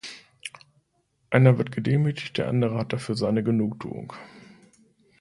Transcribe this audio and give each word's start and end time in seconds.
Einer 1.29 1.59
wird 1.59 1.71
gedemütigt, 1.71 2.39
der 2.39 2.47
andere 2.47 2.75
hat 2.79 2.91
dafür 2.91 3.13
seine 3.15 3.43
Genugtuung. 3.43 4.13